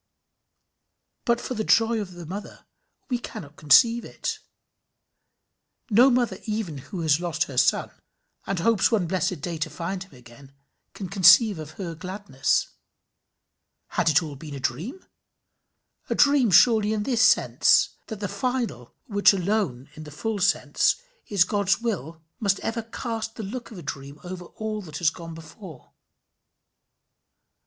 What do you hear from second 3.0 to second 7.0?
we cannot conceive it. No mother even